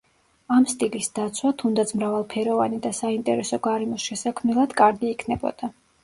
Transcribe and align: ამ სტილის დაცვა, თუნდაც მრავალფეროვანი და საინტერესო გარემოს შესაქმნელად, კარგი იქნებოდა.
ამ 0.53 0.63
სტილის 0.69 1.09
დაცვა, 1.17 1.49
თუნდაც 1.63 1.91
მრავალფეროვანი 1.99 2.79
და 2.85 2.91
საინტერესო 2.99 3.59
გარემოს 3.67 4.05
შესაქმნელად, 4.07 4.73
კარგი 4.81 5.11
იქნებოდა. 5.17 5.71